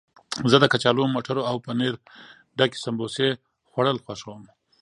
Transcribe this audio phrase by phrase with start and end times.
[0.51, 1.93] زه د کچالو، مټرو او پنیر
[2.57, 3.29] ډکې سموسې
[3.69, 4.43] خوړل خوښوم.